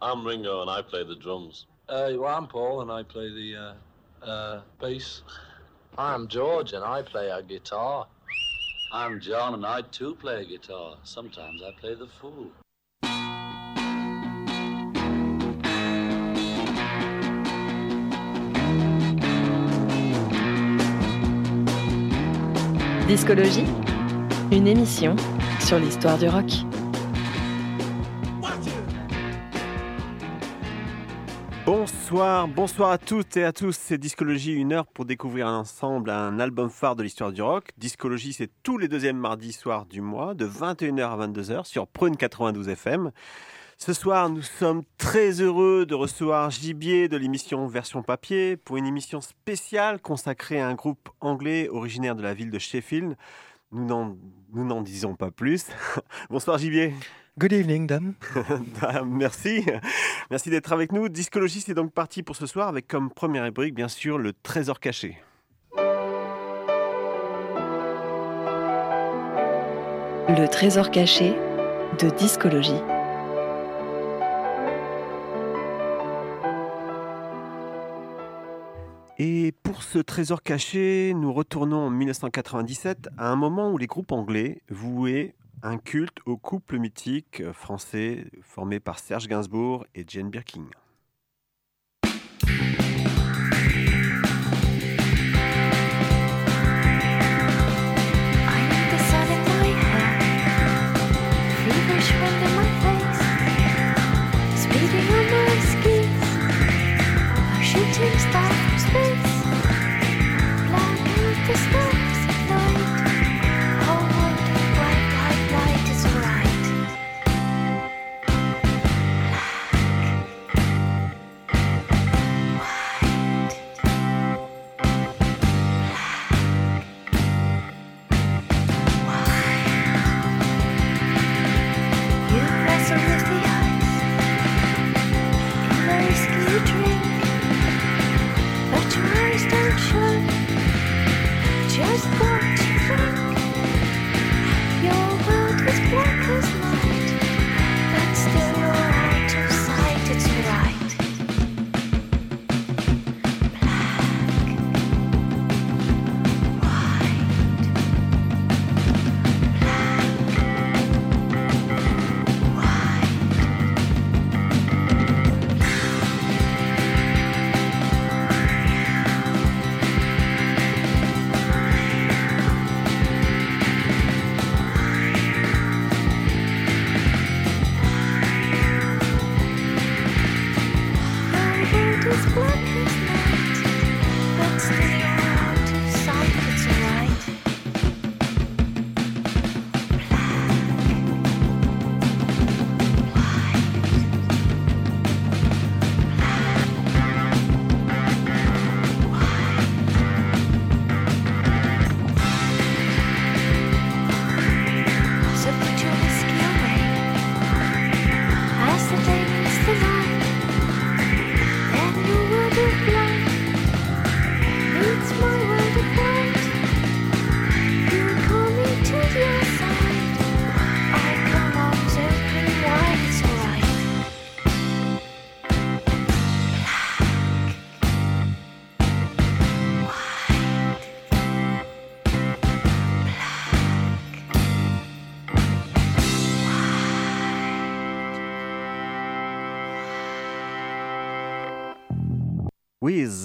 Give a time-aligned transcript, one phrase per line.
[0.00, 1.66] I'm Ringo and I play the drums.
[1.88, 3.74] Uh, well, I'm Paul and I play the
[4.24, 5.22] uh, uh, bass.
[5.96, 8.06] I'm George and I play a guitar.
[8.92, 10.98] I'm John and I too play a guitar.
[11.02, 12.52] Sometimes I play the fool.
[23.08, 23.66] Discologie,
[24.52, 25.16] une émission
[25.58, 26.67] sur l'histoire du rock.
[32.10, 33.76] Bonsoir, bonsoir à toutes et à tous.
[33.76, 37.68] C'est Discologie, une heure pour découvrir ensemble un album phare de l'histoire du rock.
[37.76, 42.16] Discologie, c'est tous les deuxièmes mardis soirs du mois, de 21h à 22h sur Prune
[42.16, 43.10] 92 FM.
[43.76, 48.86] Ce soir, nous sommes très heureux de recevoir Gibier de l'émission Version Papier pour une
[48.86, 53.18] émission spéciale consacrée à un groupe anglais originaire de la ville de Sheffield.
[53.70, 55.66] Nous n'en disons pas plus.
[56.30, 56.94] Bonsoir Gibier.
[57.38, 58.14] Good evening, Dame.
[59.06, 59.64] Merci.
[60.28, 61.08] Merci d'être avec nous.
[61.08, 64.80] Discologie, c'est donc parti pour ce soir avec comme première rubrique, bien sûr, le trésor
[64.80, 65.18] caché.
[70.28, 71.36] Le trésor caché
[72.00, 72.82] de Discologie.
[79.20, 84.10] Et pour ce trésor caché, nous retournons en 1997 à un moment où les groupes
[84.10, 90.66] anglais vouaient un culte au couple mythique français formé par Serge Gainsbourg et Jane Birkin.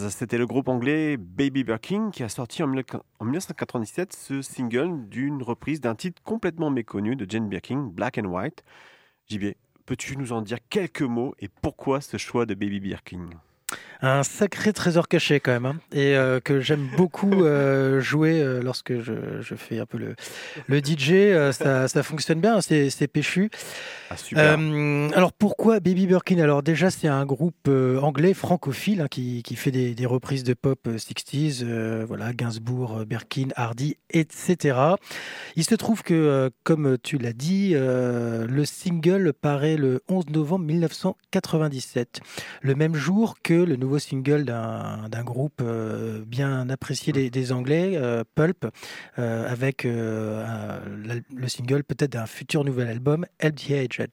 [0.09, 5.79] C'était le groupe anglais Baby Birkin qui a sorti en 1997 ce single d'une reprise
[5.79, 8.63] d'un titre complètement méconnu de Jane Birkin, Black and White.
[9.29, 9.53] JB,
[9.85, 13.29] peux-tu nous en dire quelques mots et pourquoi ce choix de Baby Birkin
[14.03, 18.61] un sacré trésor caché quand même, hein, et euh, que j'aime beaucoup euh, jouer euh,
[18.61, 20.15] lorsque je, je, fais un peu le,
[20.67, 21.53] le DJ.
[21.53, 23.49] Ça, ça, fonctionne bien, c'est péchu.
[24.09, 24.57] Ah,
[25.15, 26.39] alors pourquoi Baby Birkin?
[26.39, 30.53] Alors déjà c'est un groupe anglais francophile hein, qui, qui, fait des, des, reprises de
[30.53, 31.63] pop 60s,
[32.03, 34.77] voilà Gainsbourg, Birkin, Hardy, etc.
[35.55, 42.19] Il se trouve que, comme tu l'as dit, le single paraît le 11 novembre 1997,
[42.61, 48.23] le même jour que le nouveau single d'un groupe euh, bien apprécié des, Anglais, euh,
[48.35, 48.65] Pulp,
[49.19, 54.11] euh, avec le single peut-être d'un futur nouvel album, Help the Aged.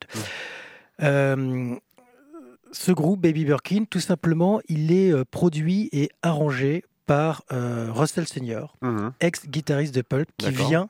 [2.73, 8.27] ce groupe Baby Birkin, tout simplement, il est euh, produit et arrangé par euh, Russell
[8.29, 9.13] Senior, Mhm.
[9.21, 10.89] ex-guitariste de Pulp, qui vient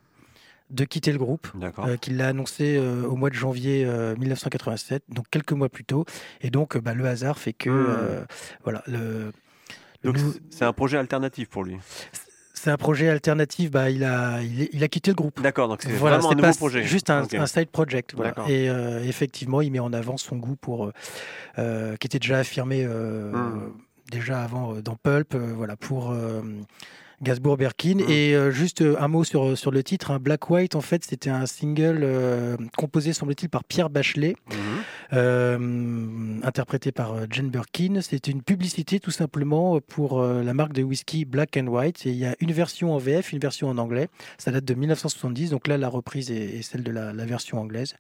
[0.71, 1.49] de quitter le groupe.
[1.81, 5.85] Euh, qu'il l'a annoncé euh, au mois de janvier euh, 1987, donc quelques mois plus
[5.85, 6.05] tôt.
[6.43, 8.21] Et donc, euh, bah, le hasard fait que, euh,
[8.65, 9.33] voilà, le,
[10.05, 10.17] Donc
[10.51, 11.77] c'est- un projet alternatif pour lui.
[12.55, 13.71] c'est un projet alternatif.
[13.71, 15.41] Bah, il a, il, a quitté le groupe.
[15.43, 16.83] D'accord, donc c'est Voilà, vraiment un c'est nouveau pas projet.
[16.85, 18.15] juste un, side project.
[18.15, 18.35] voilà.
[18.49, 20.93] Et euh, effectivement, il met en avant son goût pour, euh,
[21.59, 23.73] euh, qui était déjà affirmé euh, Mhm.
[24.11, 26.15] déjà avant euh, dans Pulp, euh, voilà, pour
[27.21, 27.97] euh, Gainsbourg Berkin.
[27.97, 28.11] Mhm.
[28.11, 30.11] Et euh, juste euh, un mot sur, sur le titre.
[30.11, 30.19] hein.
[30.21, 34.57] Black White, en fait, c'était un single euh, composé, semble-t-il, par Pierre Bachelet, Mhm.
[35.13, 38.01] euh, interprété par euh, Jane Birkin.
[38.01, 42.07] C'est une publicité tout simplement pour euh, la marque de whisky Black and White.
[42.07, 44.09] Et il y a une version en VF, une version en anglais.
[44.39, 45.51] Ça date de 1970.
[45.51, 47.95] Donc là, la reprise est, est celle de la, la version anglaise.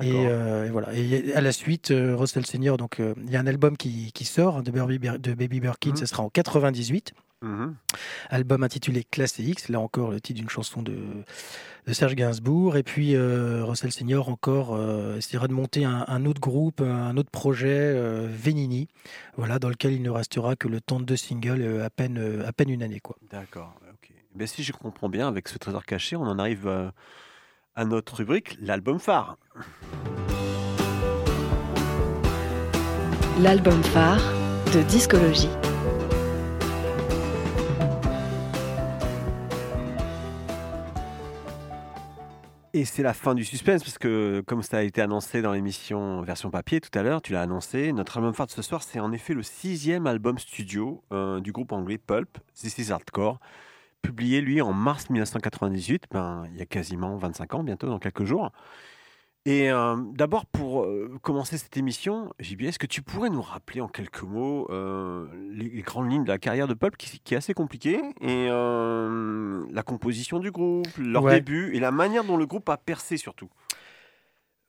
[0.00, 0.88] Et, euh, voilà.
[0.94, 2.76] Et à la suite, euh, Russell Senior.
[2.76, 5.60] Donc euh, il y a un album qui, qui sort hein, de Baby, de Baby
[5.60, 5.90] Birkin.
[5.90, 5.96] Mhm.
[5.96, 7.74] Ça sera en 98 Mhm.
[8.30, 10.96] album intitulé Classé X, là encore le titre d'une chanson de,
[11.86, 16.24] de Serge Gainsbourg, et puis euh, Russell Senior encore euh, essaiera de monter un, un
[16.24, 18.86] autre groupe, un autre projet, euh, Venini,
[19.36, 22.18] voilà, dans lequel il ne restera que le temps de deux singles, euh, à, peine,
[22.18, 23.00] euh, à peine une année.
[23.00, 23.16] Quoi.
[23.30, 23.74] D'accord.
[23.92, 24.12] ok.
[24.34, 26.88] Ben, si je comprends bien, avec ce trésor caché, on en arrive euh,
[27.74, 29.36] à notre rubrique, l'album phare.
[33.40, 34.22] L'album phare
[34.74, 35.48] de discologie.
[42.74, 46.22] Et c'est la fin du suspense, parce que comme ça a été annoncé dans l'émission
[46.22, 48.98] version papier tout à l'heure, tu l'as annoncé, notre album phare de ce soir, c'est
[48.98, 53.40] en effet le sixième album studio euh, du groupe anglais Pulp, This is Hardcore,
[54.00, 58.24] publié lui en mars 1998, ben, il y a quasiment 25 ans, bientôt dans quelques
[58.24, 58.52] jours.
[59.44, 63.80] Et euh, d'abord, pour euh, commencer cette émission, JB, est-ce que tu pourrais nous rappeler
[63.80, 67.34] en quelques mots euh, les, les grandes lignes de la carrière de Pulp, qui, qui
[67.34, 71.34] est assez compliquée, et la composition du groupe, leur Ouais.
[71.34, 73.48] début, et la manière dont le groupe a percé surtout?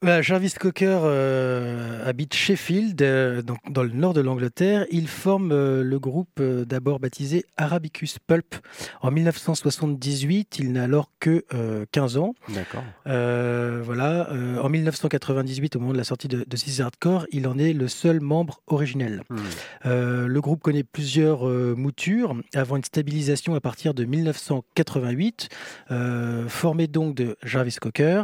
[0.03, 4.85] Jarvis Cocker euh, habite Sheffield, euh, donc dans le nord de l'Angleterre.
[4.91, 8.55] Il forme euh, le groupe d'abord baptisé Arabicus Pulp
[9.01, 10.59] en 1978.
[10.59, 12.35] Il n'a alors que euh, 15 ans.
[12.49, 12.83] D'accord.
[13.05, 14.29] Voilà,
[14.61, 17.87] en 1998, au moment de la sortie de, de Six Hardcore, il en est le
[17.87, 19.23] seul membre originel.
[19.85, 25.49] Euh, le groupe connaît plusieurs moutures avant une stabilisation à partir de 1988,
[25.91, 28.23] euh, formé donc de Jarvis Cocker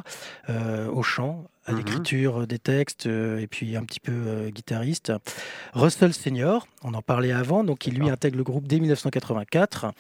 [0.92, 1.78] au chant, à Mhm.
[1.78, 5.14] l'écriture des textes euh, et puis un petit peu euh, guitariste.
[5.74, 8.14] Russell Senior, on en parlait avant, donc il lui Ah.
[8.14, 9.92] intègre le groupe dès 1984,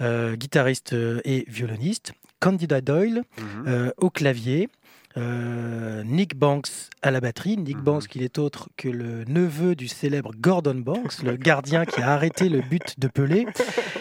[0.00, 2.12] euh, guitariste euh, et violoniste.
[2.40, 3.64] Candida Doyle Mhm.
[3.68, 4.68] euh, au clavier.
[5.16, 6.68] Euh, Nick Banks
[7.02, 7.56] à la batterie.
[7.56, 7.82] Nick Mhm.
[7.84, 12.12] Banks, qui n'est autre que le neveu du célèbre Gordon Banks, le gardien qui a
[12.12, 13.46] arrêté le but de Pelé.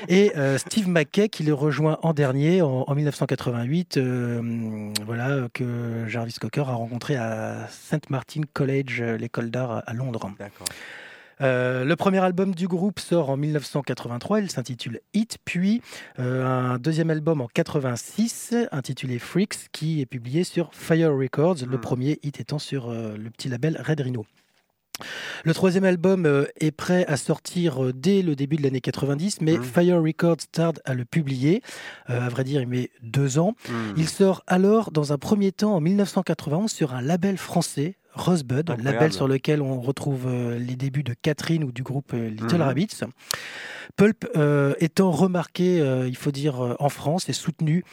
[0.09, 6.05] Et euh, Steve McKay, qui le rejoint en dernier, en, en 1988, euh, voilà, que
[6.07, 8.09] Jarvis Cocker a rencontré à St.
[8.09, 10.31] Martin College, l'école d'art à- à Londres.
[10.39, 10.67] D'accord.
[11.41, 15.81] Euh, le premier album du groupe sort en 1983, il s'intitule Hit, puis
[16.19, 21.77] euh, un deuxième album en 86 intitulé Freaks qui est publié sur Fire Records, le
[21.77, 21.81] Mm.
[21.81, 24.25] premier hit étant sur euh, le petit label Red Rhino.
[25.43, 26.25] Le troisième album
[26.61, 29.63] est prêt à sortir dès le début de l'année 90, mais Mm.
[29.63, 31.61] Fire Records tarde à le publier.
[32.09, 33.55] Euh, à vrai dire, il met deux ans.
[33.67, 33.93] Mhm.
[33.97, 38.83] Il sort alors dans un premier temps en 1991 sur un label français, Rosebud, Incroyable.
[38.83, 42.55] label sur lequel on retrouve euh, les débuts de Catherine ou du groupe euh, Little
[42.55, 42.61] Mhm.
[42.61, 42.99] Rabbits.
[43.97, 47.83] Pulp euh, étant remarqué, il faut dire, en France et soutenu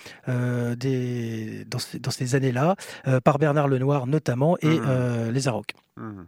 [0.76, 2.76] des- dans ces, dans ces années-là
[3.24, 5.30] par Bernard Lenoir notamment et Mhm.
[5.32, 5.72] les Arocs.
[5.96, 6.26] Mhm.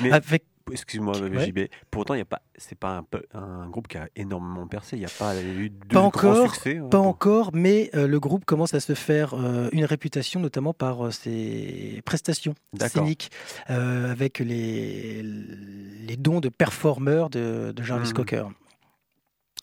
[0.00, 1.46] Mais Avec excuse-moi, Ouais.
[1.46, 1.58] JB.
[1.90, 4.96] Pourtant, il y a pas, c'est pas un, peu- un groupe qui a énormément percé.
[4.96, 6.78] Il n'y a pas eu de Pas encore, succès.
[6.78, 10.72] hein, Pas encore, mais euh, le groupe commence à se faire euh, une réputation, notamment
[10.74, 13.30] par euh, ses prestations scéniques,
[13.66, 18.14] avec les, les dons de performeurs de, de Jarvis Mhm.
[18.14, 18.48] Cocker.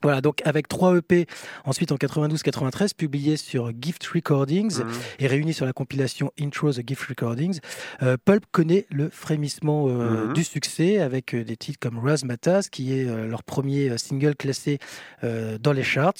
[0.04, 1.26] Voilà, donc avec trois EP,
[1.64, 4.92] ensuite en 92-93, publiés sur Gift Recordings Mhm.
[5.20, 7.60] et réunis sur la compilation Intro The Gift Recordings,
[8.04, 10.34] euh, Pulp connaît le frémissement euh, Mhm.
[10.34, 14.80] du succès avec euh, des titres comme Razzmatazz, qui est leur premier single classé
[15.24, 16.14] dans les charts.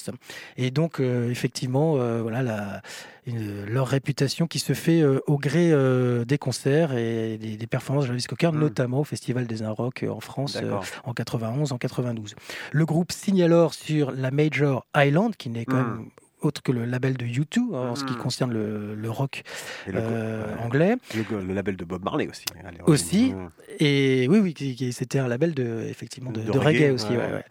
[0.56, 1.92] Et donc, effectivement,
[2.22, 2.82] voilà la,
[3.26, 8.04] leur réputation qui se fait euh, au gré euh, des concerts et des, des performances
[8.04, 8.60] de Jarvis Cocker, Mhm.
[8.60, 12.34] notamment au Festival des Rock en France euh, en 91, en 92.
[12.72, 15.96] Le groupe signe alors sur la Major Island, qui n'est quand Mhm.
[15.96, 16.06] même
[16.42, 18.18] autre que le label de U2 hein, en ce qui Mhm.
[18.18, 19.42] concerne le, le rock
[19.86, 20.96] le, euh, anglais.
[21.14, 22.44] Le- le label de Bob Marley aussi.
[22.64, 23.32] Allez, Aussi.
[23.78, 27.06] et oui, oui, c'était un label de, effectivement, de, De de reggae, reggae, aussi.
[27.08, 27.32] ouais, ouais, ouais.
[27.32, 27.44] ouais.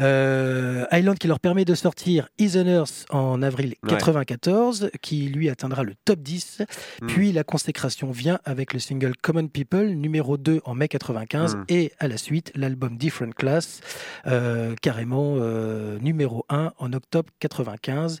[0.00, 3.90] Euh, Island qui leur permet de sortir Is on Earth en avril Ouais.
[3.90, 6.62] 94, qui lui atteindra le top 10.
[7.02, 7.06] Mm.
[7.06, 11.64] Puis la consécration vient avec le single Common People, numéro 2 en mai 95, Mm.
[11.68, 13.80] et à la suite l'album Different Class,
[14.26, 15.36] euh, carrément
[16.00, 18.20] numéro 1 en octobre 95.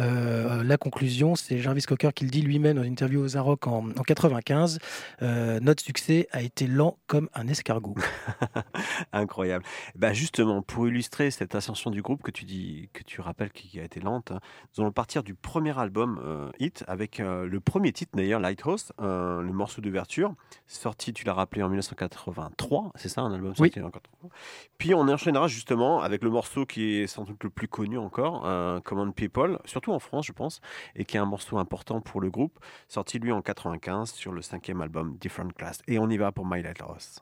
[0.00, 3.66] Euh, la conclusion, c'est Jarvis Cocker qui le dit lui-même dans une interview aux Arocs
[3.66, 4.78] en, en 95.
[5.22, 7.94] euh, notre succès a été lent comme un escargot.
[9.12, 9.64] Incroyable.
[9.94, 13.80] Bah justement, pour illustrer cette ascension du groupe que tu dis, que tu rappelles qui
[13.80, 14.40] a été lente, hein,
[14.76, 18.92] nous allons partir du premier album euh, Hit avec euh, le premier titre d'ailleurs, Lighthouse,
[18.98, 20.34] le morceau d'ouverture,
[20.66, 23.68] sorti, tu l'as rappelé en 1983, c'est ça un album Oui.
[23.68, 24.30] sorti en 83.
[24.78, 28.42] Puis on enchaînera justement avec le morceau qui est sans doute le plus connu encore,
[28.84, 30.60] Common People, surtout en France je pense,
[30.94, 34.42] et qui est un morceau important pour le groupe, sorti lui en 95 sur le
[34.42, 35.82] cinquième album Different Class.
[35.86, 37.20] Et on y va pour My Lighthouse.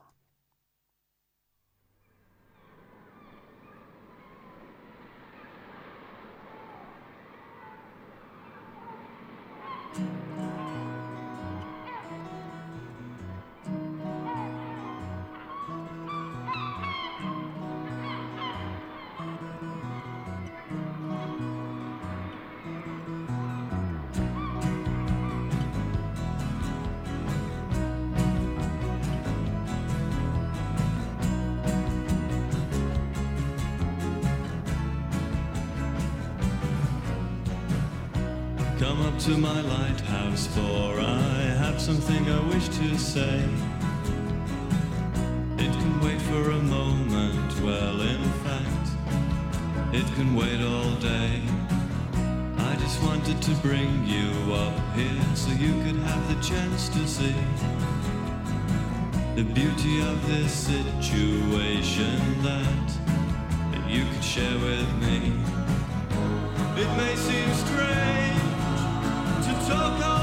[9.97, 10.44] Up
[39.25, 43.43] to my lighthouse, for I have something I wish to say.
[45.57, 48.87] It can wait for a moment, well, in fact,
[49.95, 51.41] it can wait all day.
[52.69, 57.07] I just wanted to bring you up here so you could have the chance to
[57.07, 57.35] see
[59.35, 65.33] the beauty of this situation that you could share with me.
[66.79, 68.24] It may seem strange
[69.75, 70.14] to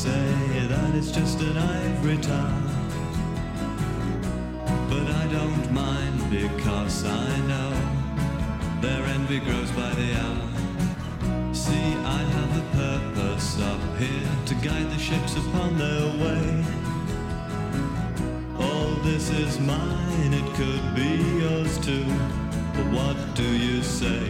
[0.00, 2.62] say that it's just an ivory tower.
[4.88, 7.72] But I don't mind because I know
[8.80, 11.52] their envy grows by the hour.
[11.52, 11.88] See,
[12.18, 16.64] I have a purpose up here to guide the ships upon their way.
[18.58, 22.06] All this is mine, it could be yours too.
[22.74, 24.29] But what do you say?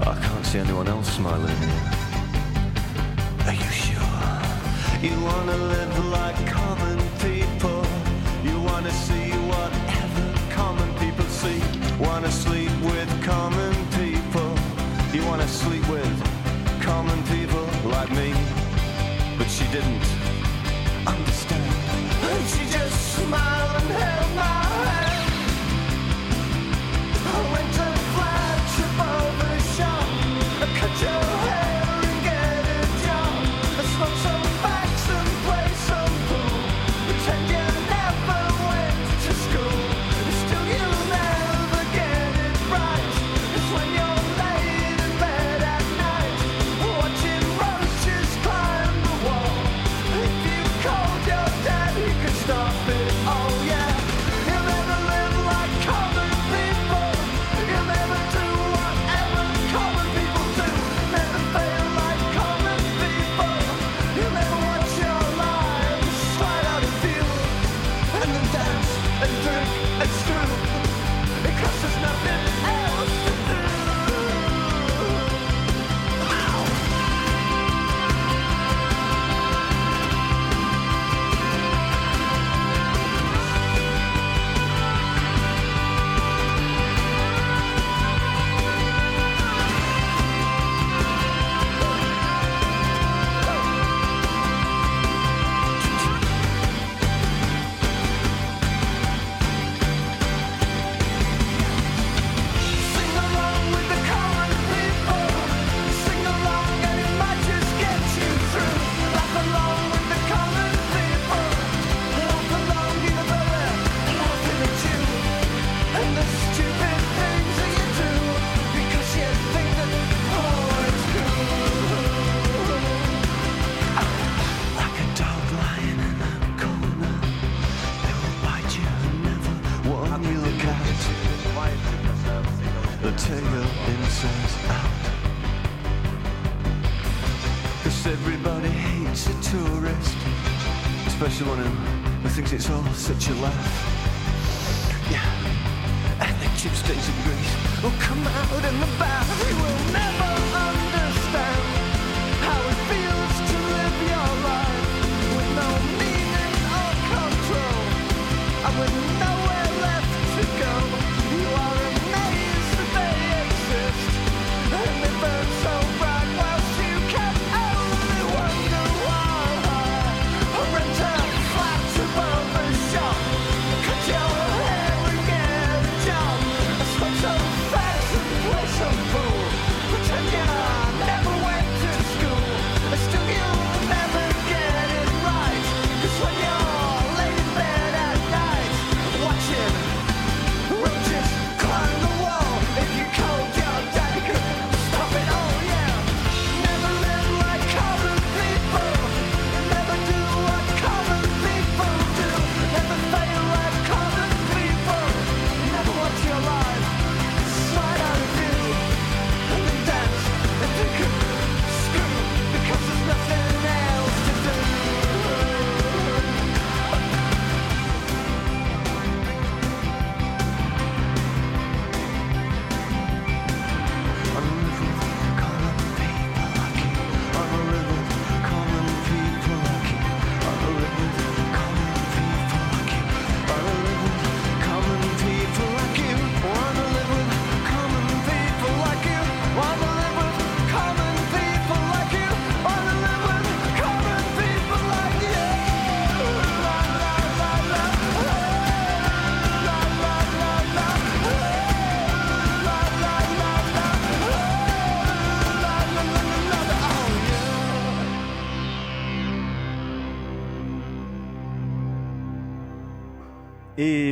[0.00, 1.56] I can't see anyone else smiling.
[3.46, 4.02] Are you sure?
[5.00, 7.82] You wanna live like common people.
[8.44, 11.60] You wanna see whatever common people see.
[11.98, 14.50] Wanna sleep with common people.
[15.14, 16.14] You wanna sleep with
[16.82, 18.34] common people like me.
[19.38, 20.04] But she didn't
[21.06, 21.72] understand.
[22.52, 24.75] She just smiled and held my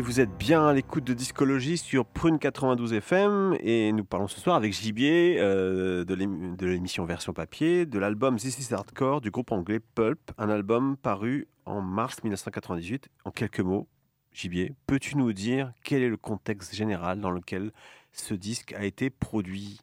[0.04, 4.38] vous êtes bien à l'écoute de Discologie sur Prune 92 FM et nous parlons ce
[4.38, 9.20] soir avec Gibier euh, de l'ém- de l'émission version papier de l'album This is Hardcore
[9.22, 13.08] du groupe anglais Pulp, un album paru en mars 1998.
[13.24, 13.88] En quelques mots,
[14.32, 17.72] Gibier, peux-tu nous dire quel est le contexte général dans lequel
[18.12, 19.80] ce disque a été produit?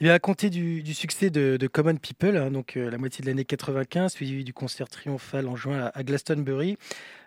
[0.00, 3.44] Il à compter du, succès de, Common People, hein, donc euh, la moitié de l'année
[3.44, 6.76] 95, suivi du concert triomphal en juin à, Glastonbury.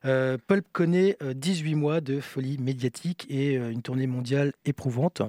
[0.05, 5.21] Euh, Pulp connaît euh, 18 mois de folie médiatique et euh, une tournée mondiale éprouvante.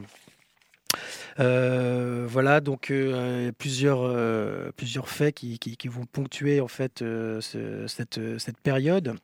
[1.40, 7.40] Euh, voilà donc euh, plusieurs, euh, plusieurs faits qui, qui- vont ponctuer en fait euh,
[7.40, 9.14] ce- cette, cette période.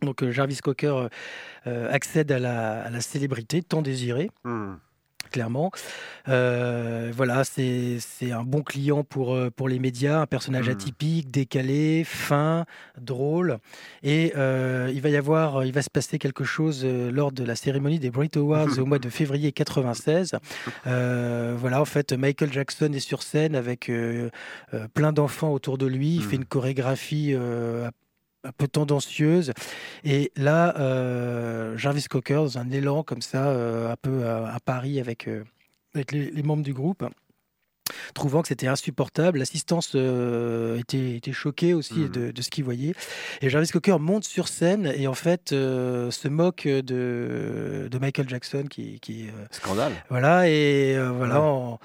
[0.00, 1.08] Donc euh, Jarvis Cocker
[1.66, 4.74] euh, accède à la, à la célébrité tant désirée Hmm.
[5.32, 5.70] Clairement.
[6.28, 7.98] Euh, voilà, c'est
[8.30, 10.72] un bon client pour, euh, pour les médias, un personnage Mhm.
[10.72, 12.64] atypique, décalé, fin,
[13.00, 13.58] drôle.
[14.04, 17.56] Et euh, il va y avoir, il va se passer quelque chose lors de la
[17.56, 20.36] cérémonie des Brit Awards au mois de février 96.
[20.86, 23.90] Euh, voilà, en fait, Michael Jackson est sur scène avec
[24.94, 26.16] plein d'enfants autour de lui.
[26.16, 26.42] Il fait Mhm.
[26.42, 27.34] une chorégraphie
[28.44, 29.52] un peu tendancieuse.
[30.04, 34.60] Et là, euh, Jarvis Cocker, dans un élan comme ça, euh, un peu à, à
[34.60, 35.44] Paris avec, euh,
[35.94, 37.04] avec les, les membres du groupe,
[38.14, 39.38] trouvant que c'était insupportable.
[39.38, 42.08] L'assistance était, était choquée aussi Mhm.
[42.08, 42.94] de, de ce qu'il voyait.
[43.42, 48.64] Et Jarvis Cocker monte sur scène et en fait se moque de, de Michael Jackson
[48.68, 48.98] qui...
[49.00, 49.92] qui, Scandale.
[50.08, 51.46] voilà, et voilà, Ouais.
[51.46, 51.80] en,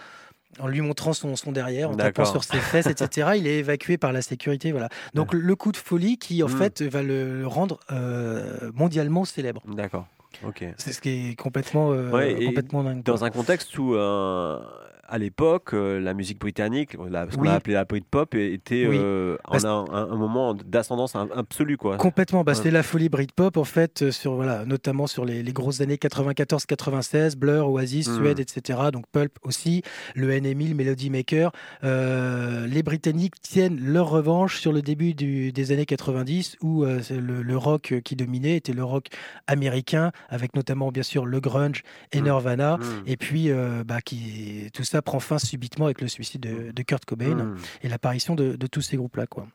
[0.60, 3.32] en lui montrant son, son derrière, en tapant sur ses fesses, etc.
[3.36, 4.72] il est évacué par la sécurité.
[4.72, 4.90] Voilà.
[5.14, 6.58] Donc le coup de folie qui, en Mm.
[6.58, 9.62] fait, va le, le rendre euh, mondialement célèbre.
[9.68, 10.08] D'accord.
[10.46, 10.64] Ok.
[10.78, 13.02] C'est ce qui est complètement, euh, Ouais, complètement dingue.
[13.04, 14.60] Dans un contexte où, euh,
[15.08, 17.48] à l'époque, euh, la musique britannique, la- ce qu'on Oui.
[17.48, 18.98] a appelé la Britpop, était Oui.
[19.00, 21.78] euh, en un, un- un moment d'ascendance absolue.
[21.78, 21.98] Quoi.
[21.98, 22.60] Complètement, bah, Ouais.
[22.62, 25.98] c'est la folie Britpop en fait, euh, sur, voilà, notamment sur les, les grosses années
[25.98, 28.16] 94-96, Blur, Oasis, Mm.
[28.18, 28.80] Suède, etc.
[28.92, 29.82] Donc Pulp aussi,
[30.16, 31.52] le NME, le Melody Maker.
[31.84, 37.00] Euh, les Britanniques tiennent leur revanche sur le début du- des années 90 où euh,
[37.12, 39.08] le, le rock qui dominait était le rock
[39.48, 42.24] américain, avec notamment bien sûr le grunge et Mm.
[42.26, 42.78] Nirvana.
[42.78, 42.82] Mm.
[43.08, 43.50] Et puis
[43.86, 47.56] bah, qui, tout ça prend fin subitement avec le suicide de, de Kurt Cobain Mm.
[47.84, 49.28] et l'apparition de, de tous ces groupes-là.
[49.28, 49.48] quoi.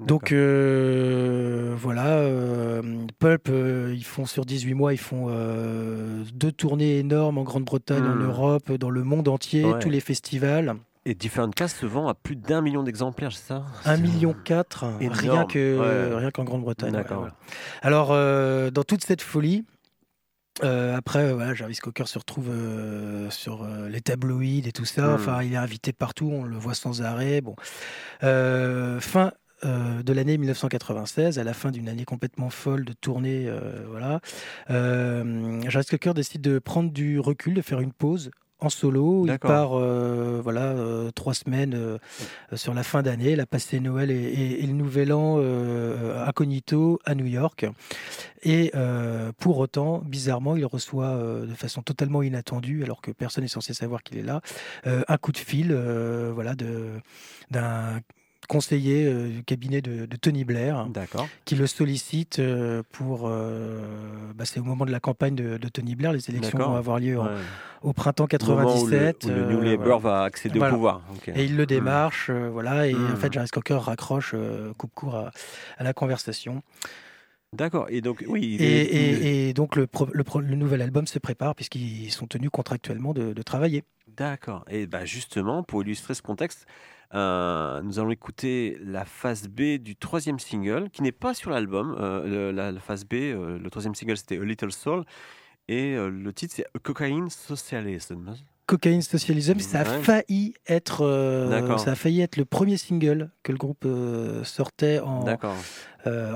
[0.00, 2.82] Donc euh, voilà, euh,
[3.18, 5.28] Pulp, euh, ils font sur 18 mois, ils font
[6.34, 8.22] deux tournées énormes en Grande-Bretagne, en Hmm.
[8.24, 9.78] Europe, dans le monde entier, Ouais.
[9.78, 10.74] tous les festivals.
[11.04, 13.64] Et Different Cast se vend à plus d'un million d'exemplaires, c'est ça?
[13.84, 15.78] 1 C'est- million 4, rien Énorme, que
[16.10, 16.16] ouais.
[16.16, 16.94] rien qu'en Grande-Bretagne.
[16.94, 17.34] ouais, voilà.
[17.82, 18.08] Alors
[18.72, 19.64] dans toute cette folie.
[20.62, 25.08] Euh, après, voilà, Jarvis Cocker se retrouve euh, sur euh, les tabloïds et tout ça.
[25.08, 25.14] Hmm.
[25.14, 27.40] Enfin, il est invité partout, on le voit sans arrêt.
[27.40, 27.56] Bon,
[28.20, 33.48] fin de l'année 1996, à la fin d'une année complètement folle de tournée,
[33.88, 34.20] voilà,
[34.68, 38.30] Jarvis Cocker décide de prendre du recul, de faire une pause
[38.64, 39.24] en solo.
[39.26, 41.98] Il part euh, voilà euh, trois semaines euh,
[42.54, 43.32] sur la fin d'année.
[43.32, 45.38] Il a passé Noël et, et- et le Nouvel An
[46.26, 47.66] incognito à New York.
[48.42, 48.72] Et
[49.38, 54.02] pour autant, bizarrement, il reçoit de façon totalement inattendue, alors que personne n'est censé savoir
[54.02, 54.40] qu'il est là,
[54.84, 55.72] un coup de fil,
[56.34, 56.88] voilà, de
[57.50, 58.00] d'un
[58.48, 61.28] conseiller euh, du cabinet de, de Tony Blair D'accord.
[61.44, 63.22] qui le sollicite euh, pour.
[63.26, 63.80] euh,
[64.34, 66.98] bah, c'est au moment de la campagne de, de Tony Blair, les élections vont avoir
[66.98, 67.30] lieu en- Ouais.
[67.82, 69.24] au printemps Au moment où le- 97.
[69.24, 70.18] Où le, New Labour voilà.
[70.18, 70.74] va accéder Voilà.
[70.74, 71.02] au pouvoir.
[71.34, 73.12] Et il le démarche, euh, voilà, et Hmm.
[73.12, 74.34] en fait, Jarvis Cocker raccroche,
[74.78, 75.30] coupe court à,
[75.78, 76.62] à la conversation.
[77.54, 77.86] D'accord.
[77.90, 78.56] Et donc, oui.
[78.60, 83.12] Et, donc, le, pro- le, pro- le nouvel album se prépare, puisqu'ils sont tenus contractuellement
[83.12, 83.84] de, de travailler.
[84.16, 84.64] D'accord.
[84.68, 86.66] Et bah justement, pour illustrer ce contexte,
[87.14, 91.96] euh, nous allons écouter la phase B du troisième single, qui n'est pas sur l'album.
[91.98, 95.04] Euh, la, phase B, euh, le troisième single, c'était A Little Soul.
[95.68, 98.34] Et le titre, c'est Cocaine Socialism.
[98.66, 103.52] Cocaine Socialism, ça a failli être, euh, ça a failli être le premier single que
[103.52, 105.24] le groupe euh, sortait en,
[106.06, 106.32] euh,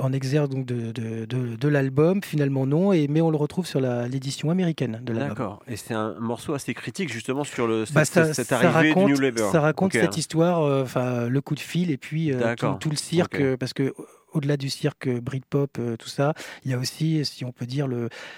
[0.00, 2.22] en exergue donc de, de, de- de l'album.
[2.22, 5.28] Finalement non, et mais on le retrouve sur l'édition américaine de l'album.
[5.30, 5.62] D'accord.
[5.66, 8.90] Et c'est un morceau assez critique, justement, sur le, Bah, cette, ça, cette ça arrivée
[8.90, 9.50] raconte, du New Labour.
[9.50, 12.32] ça raconte cette histoire, euh, enfin le coup de fil et puis
[12.80, 13.94] tout, le cirque, parce que
[14.32, 17.66] au-delà du cirque euh, Britpop, euh, tout ça, il y a aussi, si on peut
[17.66, 17.88] dire,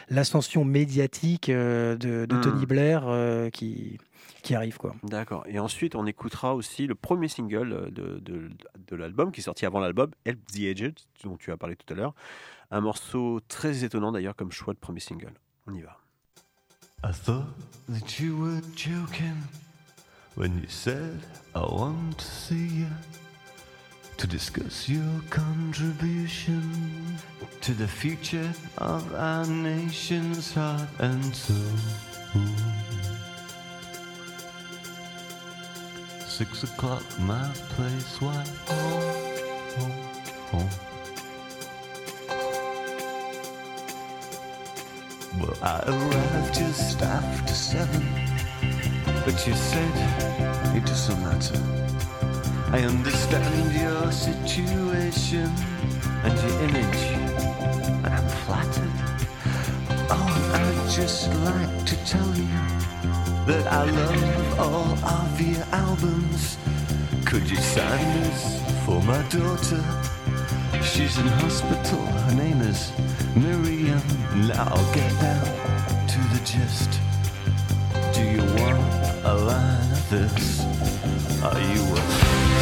[0.09, 2.41] l'ascension médiatique euh, de, de Hmm.
[2.41, 3.99] Tony Blair euh, qui
[4.43, 4.95] qui arrive quoi.
[5.05, 5.45] D'accord.
[5.47, 8.51] Et ensuite, on écoutera aussi le premier single de, de,
[8.89, 11.91] de l'album, qui est sorti avant l'album, Help the Aged, dont tu as parlé tout
[11.93, 12.15] à l'heure.
[12.71, 15.33] Un morceau très étonnant d'ailleurs comme choix de premier single.
[15.67, 15.99] On y va.
[17.07, 17.47] I thought
[17.89, 19.37] that you were joking
[20.37, 21.21] when you said
[21.55, 23.24] I want to see you.
[24.17, 27.19] To discuss your contribution
[27.61, 31.57] to the future of our nation's heart and soul.
[36.27, 38.45] Six o'clock, my place, why?
[38.69, 39.33] Oh,
[39.79, 39.93] oh,
[40.55, 40.71] oh.
[45.41, 48.05] Well, I arrived just after seven,
[49.25, 51.94] but you said it doesn't matter.
[52.75, 55.49] I understand your situation
[56.25, 57.03] and your image,
[58.03, 58.91] and I'm flattered.
[60.11, 62.49] Oh, I'd just like to tell you
[63.47, 66.59] that I love all of your albums.
[67.25, 69.85] Could you sign this for my daughter?
[70.83, 72.91] She's in hospital, her name is
[73.37, 74.03] Miriam.
[74.49, 75.47] Now I'll get down
[76.09, 76.91] to the gist.
[78.13, 78.83] Do you want
[79.25, 80.65] a line of this?
[81.45, 82.54] Are you a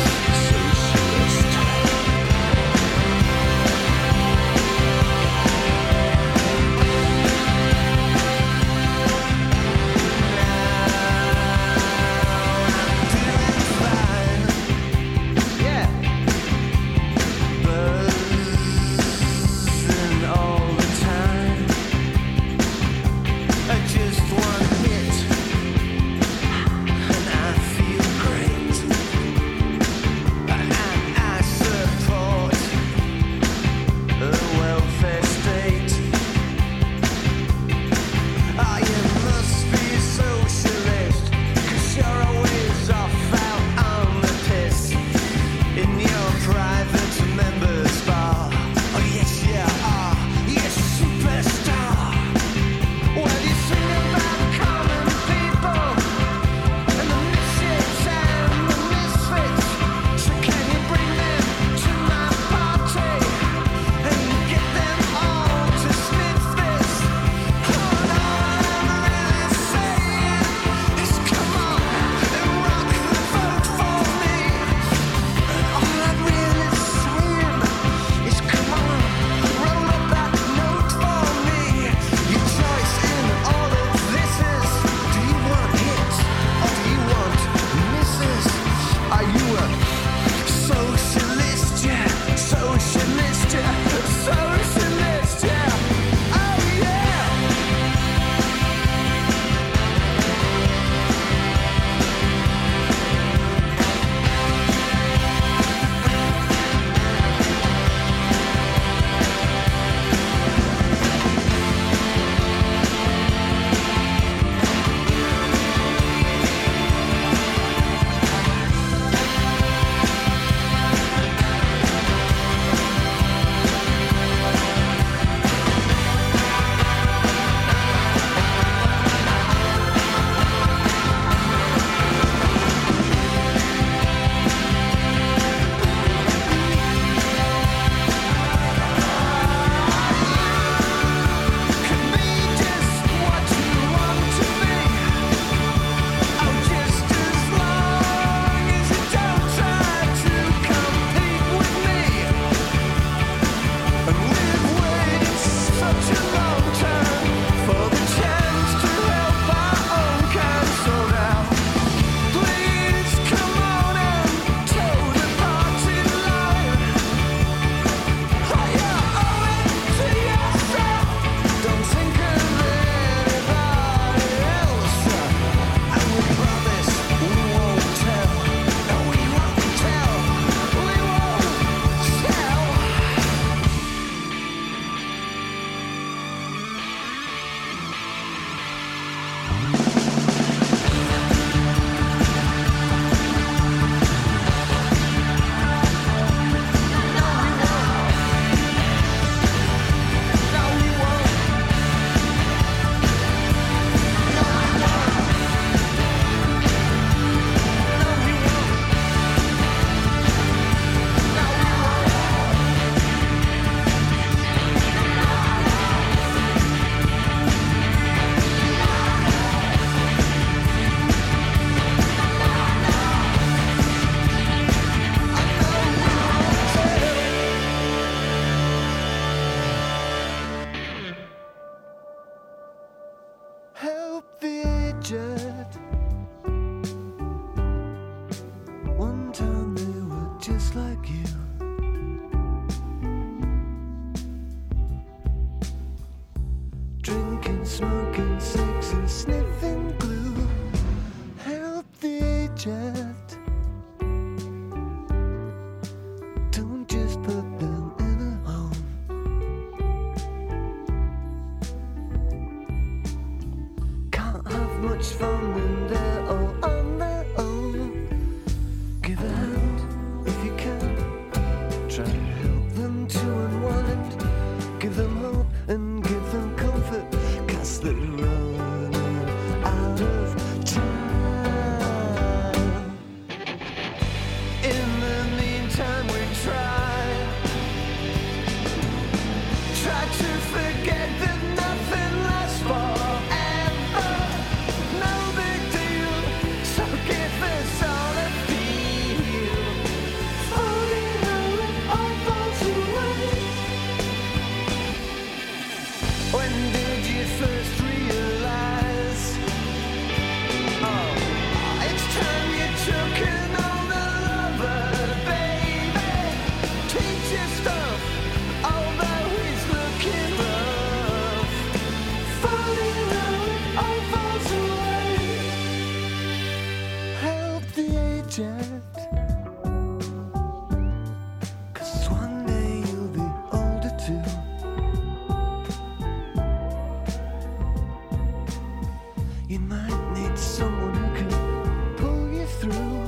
[339.68, 342.98] might need someone who can pull you through.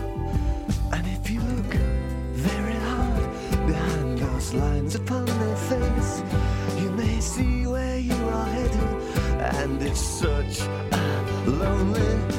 [0.92, 1.74] And if you look
[2.32, 6.22] very hard behind those lines upon their face,
[6.80, 8.90] you may see where you are headed.
[9.60, 10.60] And it's such
[10.92, 12.33] a lonely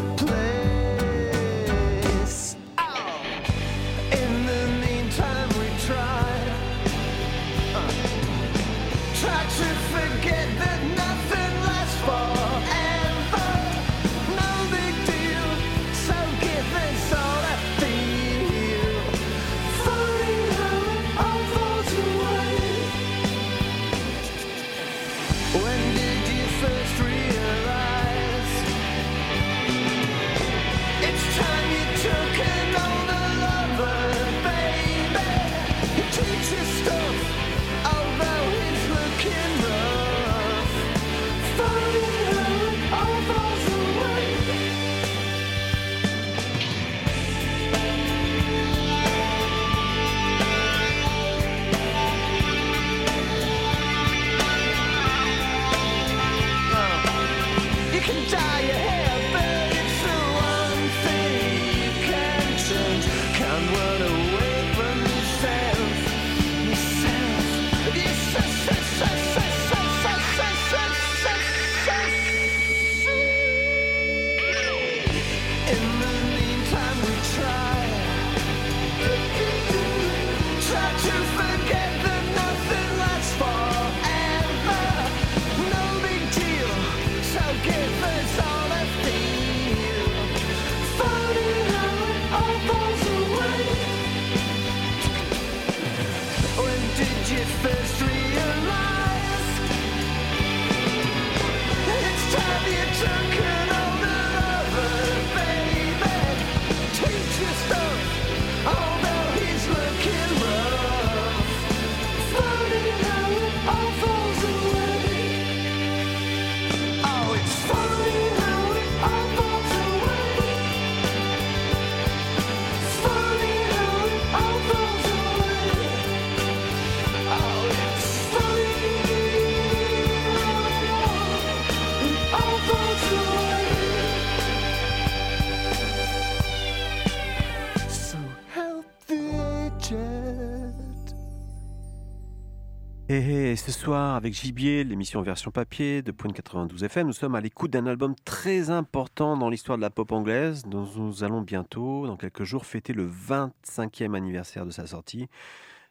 [143.86, 147.86] soir, avec Gibier, l'émission version papier de Point 92 FM, nous sommes à l'écoute d'un
[147.86, 152.46] album très important dans l'histoire de la pop anglaise, dont nous allons bientôt, dans quelques
[152.46, 155.28] jours, fêter le 25e anniversaire de sa sortie,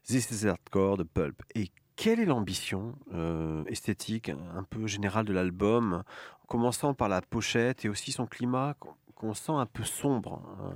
[0.04, 1.40] This is Hardcore de Pulp.
[1.54, 6.02] Et quelle est l'ambition euh, esthétique un peu générale de l'album,
[6.42, 8.74] en commençant par la pochette et aussi son climat
[9.14, 10.72] qu'on sent un peu sombre euh.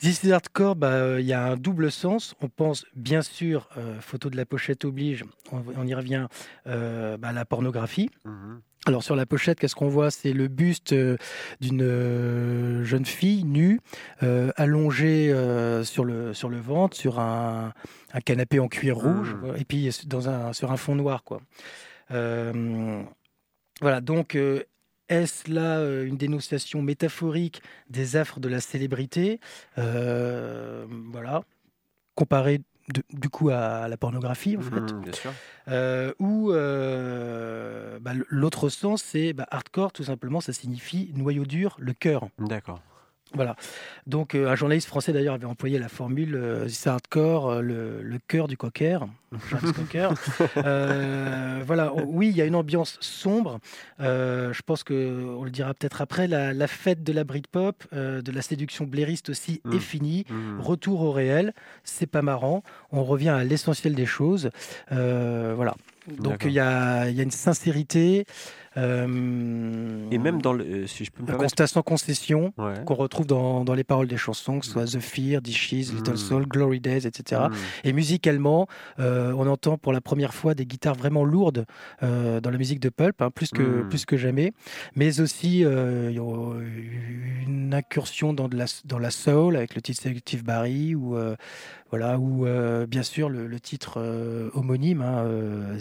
[0.00, 2.34] This is Hardcore, bah, euh, il y a un double sens.
[2.40, 6.26] On pense bien sûr, euh, photo de la pochette oblige, on, on y revient,
[6.66, 8.10] euh, bah, à la pornographie.
[8.24, 8.60] Mhm.
[8.86, 10.10] Alors sur la pochette, qu'est-ce qu'on voit?
[10.10, 10.94] C'est le buste
[11.60, 13.78] d'une jeune fille nue,
[14.22, 17.74] euh, allongée euh, sur, le, sur le ventre, sur un,
[18.14, 19.40] un canapé en cuir rouge, Mhm.
[19.40, 21.24] voilà, et puis dans un, sur un fond noir.
[21.24, 21.42] Quoi.
[22.10, 23.02] Euh,
[23.82, 24.34] voilà, donc
[25.10, 29.40] est-ce là euh, une dénonciation métaphorique des affres de la célébrité
[29.78, 31.42] Euh, Voilà,
[32.14, 32.62] comparé
[32.94, 34.80] de- du coup à la pornographie en fait.
[34.80, 35.32] Mhm, bien sûr.
[35.68, 41.76] Euh, ou euh, bah, l'autre sens, c'est bah, hardcore, tout simplement, ça signifie noyau dur,
[41.78, 42.28] le cœur.
[42.38, 42.80] D'accord.
[43.34, 43.54] Voilà.
[44.06, 48.02] Donc, euh, un journaliste français d'ailleurs avait employé la formule euh, This hardcore, euh, le,
[48.02, 48.98] le cœur du cocker.
[50.56, 51.92] Euh, voilà.
[51.94, 53.60] O- Oui, il y a une ambiance sombre.
[53.98, 56.26] Je pense que on le dira peut-être après.
[56.26, 59.72] La, la fête de la Britpop, de la séduction blairiste aussi Mm.
[59.74, 60.26] est finie.
[60.28, 60.60] Mhm.
[60.60, 61.52] Retour au réel.
[61.84, 62.62] C'est pas marrant.
[62.92, 64.50] On revient à l'essentiel des choses.
[64.90, 65.74] Voilà.
[66.18, 68.24] Donc il y a, il y a une sincérité.
[68.76, 72.84] euh, Et même dans le, si je peux me un constat sans concession ouais.
[72.86, 76.14] qu'on retrouve dans, dans les paroles des chansons, que ce soit The Fear, Dishes, Little
[76.14, 76.16] Mm.
[76.16, 77.42] Soul, Glory Days, etc.
[77.50, 77.56] Mhm.
[77.84, 78.66] Et musicalement,
[78.98, 81.66] euh, on entend pour la première fois des guitares vraiment lourdes
[82.02, 83.88] euh, dans la musique de Pulp, hein, plus, que, Mm.
[83.88, 84.52] plus que jamais,
[84.96, 90.94] mais aussi une incursion dans, de la, dans la soul avec le titre Selective Barry,
[90.94, 91.16] ou,
[91.90, 92.46] voilà, ou
[92.88, 94.00] bien sûr le, le titre
[94.54, 95.24] homonyme, hein,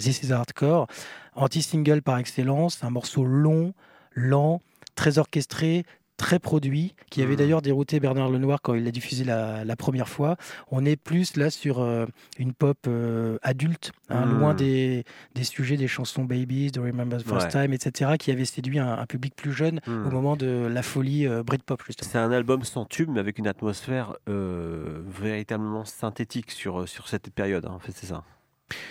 [0.10, 0.88] This is Hardcore,
[1.36, 3.76] anti-single par excellence, un morceau long,
[4.16, 4.60] lent,
[4.96, 5.84] très orchestré,
[6.18, 7.38] très produit, qui avait Mhm.
[7.38, 10.36] d'ailleurs dérouté Bernard Lenoir quand il l'a diffusé la, la première fois.
[10.72, 12.08] On est plus là sur euh,
[12.40, 14.40] une pop euh, adulte, hein, Mhm.
[14.40, 15.04] loin des,
[15.36, 17.66] des sujets des chansons Babies, de Remember the First Ouais.
[17.68, 21.28] Time, etc., qui avaient séduit un, un public plus jeune au moment de la folie
[21.28, 21.84] euh, Britpop.
[22.02, 27.66] C'est un album sans tube, mais avec une atmosphère véritablement synthétique sur, sur cette période.
[27.66, 27.74] hein.
[27.76, 28.24] En fait, c'est ça.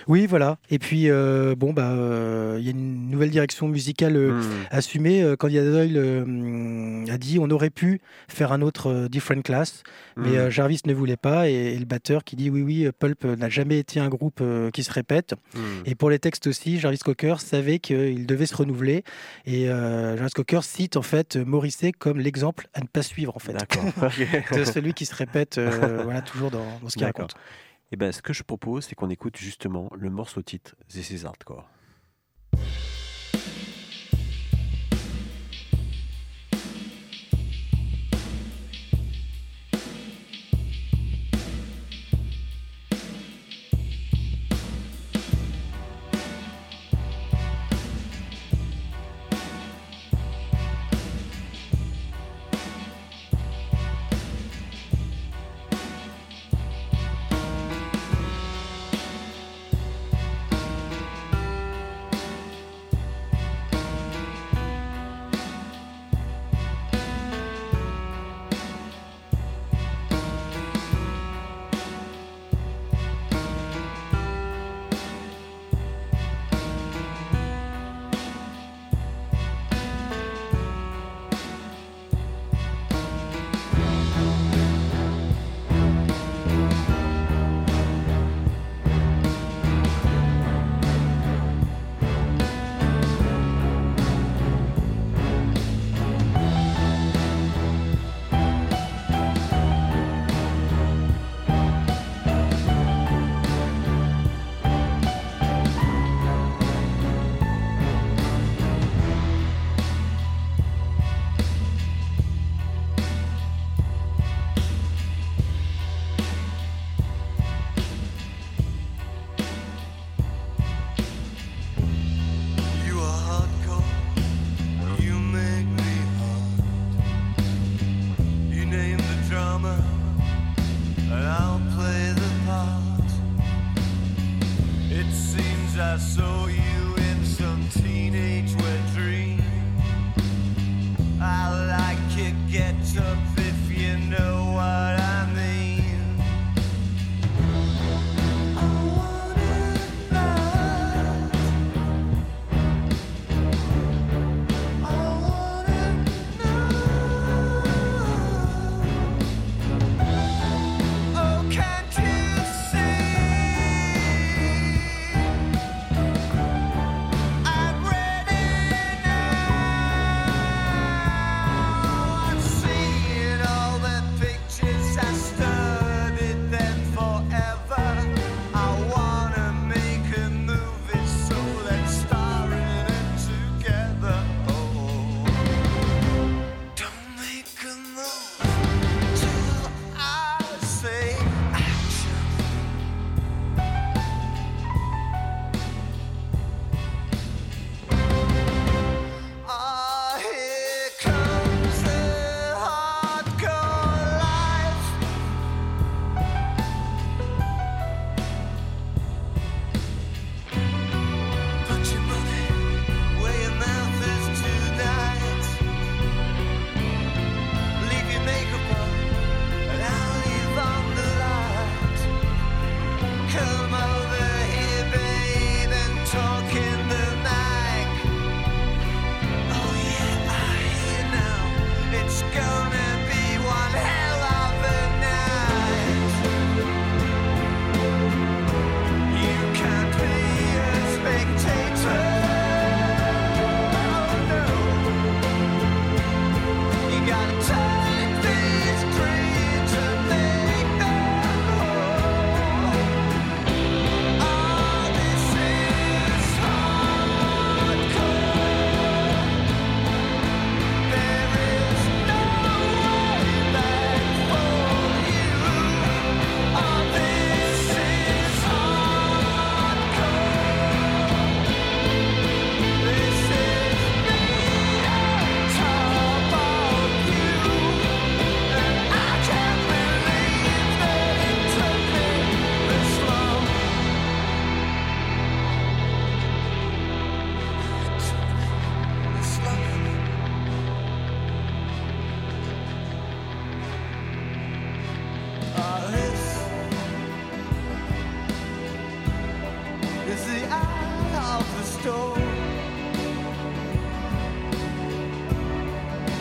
[0.06, 0.58] Oui, voilà.
[0.70, 4.44] Et puis, euh, bon, bah, euh, il y a une nouvelle direction musicale euh, Mhm.
[4.70, 5.34] assumée.
[5.38, 9.82] Candidat Doyle a dit on aurait pu faire un autre Different Class,
[10.16, 11.48] mais euh, Jarvis ne voulait pas.
[11.48, 14.82] Et, et le batteur qui dit oui, oui, Pulp n'a jamais été un groupe qui
[14.84, 15.34] se répète.
[15.54, 15.60] Mhm.
[15.86, 19.04] Et pour les textes aussi, Jarvis Cocker savait qu'il devait se renouveler.
[19.46, 23.56] Et Jarvis Cocker cite en fait Morrissey comme l'exemple à ne pas suivre en fait.
[24.58, 25.58] De celui qui se répète
[26.04, 27.34] voilà, toujours dans, dans ce qu'il raconte.
[27.90, 31.24] Et ben, ce que je propose, c'est qu'on écoute justement le morceau titre This is
[31.24, 31.68] Hardcore.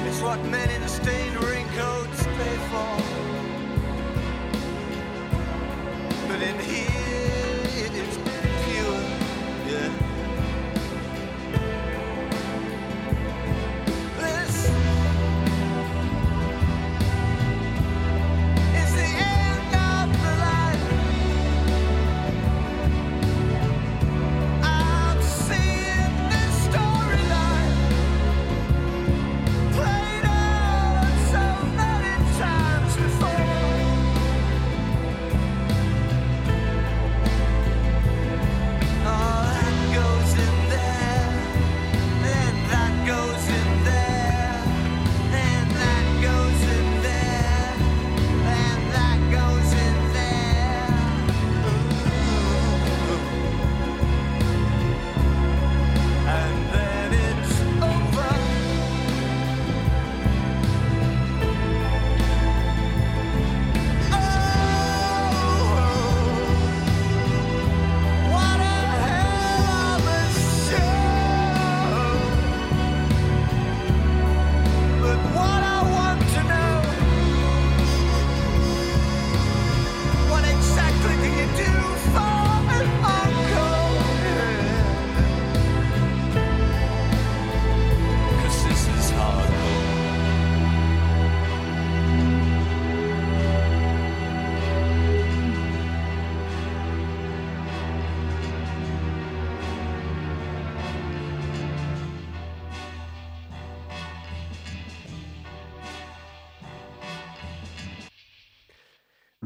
[0.08, 0.77] It's what many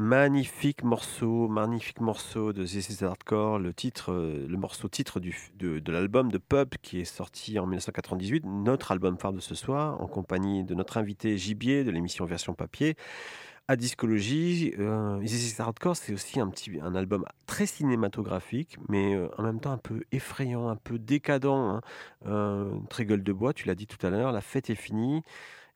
[0.02, 5.78] Magnifique morceau, magnifique morceau de is Hardcore, le titre, euh, le morceau titre du, de,
[5.78, 10.00] de l'album de Pub qui est sorti en 1998, notre album phare de ce soir,
[10.00, 12.96] en compagnie de notre invité Gibier de l'émission Version Papier.
[13.68, 19.28] À Discologie, euh, is Hardcore, c'est aussi un, petit, un album très cinématographique, mais euh,
[19.38, 21.46] en même temps un peu effrayant, un peu décadent.
[21.46, 21.80] Hein.
[22.26, 25.22] Euh, très gueule de bois, tu l'as dit tout à l'heure, la fête est finie.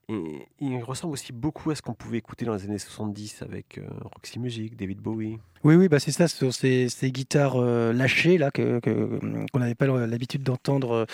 [0.08, 3.78] Et il ressemble aussi beaucoup à ce qu'on pouvait écouter dans les années 70 avec
[3.78, 3.82] euh,
[4.14, 5.38] Roxy Music, David Bowie.
[5.64, 8.78] Oui, oui, bah c'est ça, sur ces, ces guitares euh, lâchées là que-
[9.52, 11.06] qu'on n'avait pas l'habitude d'entendre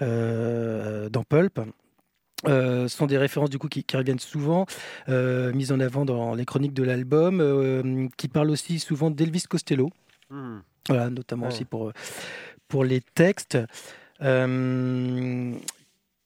[0.00, 1.60] euh, dans Pulp.
[2.48, 4.66] Euh, sont des références du coup qui, qui reviennent souvent,
[5.08, 9.44] euh, mises en avant dans les chroniques de l'album, euh, qui parlent aussi souvent d'Elvis
[9.48, 9.90] Costello,
[10.30, 10.58] Hmm.
[10.88, 11.52] voilà, notamment Ouais.
[11.52, 11.92] aussi pour,
[12.66, 13.56] pour les textes.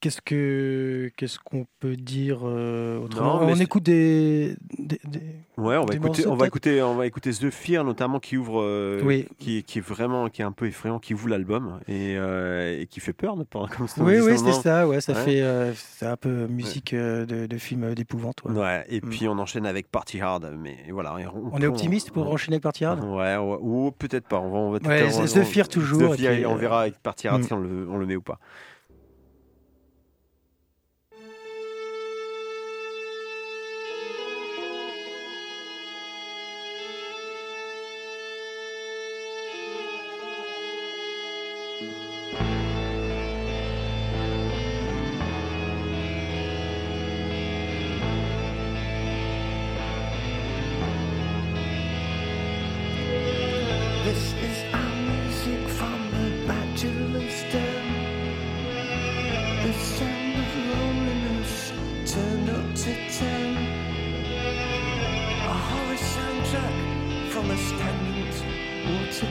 [0.07, 5.21] Qu'est-ce que qu'est-ce qu'on peut dire euh, autrement Non, On écoute des, des- des-
[5.57, 8.37] Ouais, on va écouter, morceaux, on va écouter, on va écouter The Fear notamment qui
[8.37, 9.27] ouvre, euh, Oui.
[9.41, 12.87] qui, qui est vraiment, qui est un peu effrayant, qui ouvre l'album et, euh, et
[12.87, 14.01] qui fait peur, ne pas comme ça.
[14.05, 14.87] Oui, oui, c'est ça.
[14.87, 15.25] Ouais, ça Ouais.
[15.25, 18.45] fait c'est un peu musique de, de film d'épouvante.
[18.45, 18.53] ouais.
[18.53, 19.11] Ouais, et Mm.
[19.11, 21.17] puis on enchaîne avec Party Hard, mais voilà.
[21.53, 23.03] On est optimiste pour enchaîner avec Party Hard?
[23.03, 24.39] Ouais, ou peut-être pas.
[24.39, 26.95] On va, on va The Fear toujours, The Fear, et puis, et on verra avec
[27.03, 27.45] Party Hard mm.
[27.45, 28.39] si on le, on le met ou pas.
[62.97, 63.57] written
[65.45, 68.35] a horror soundtrack from a standard
[68.89, 69.29] water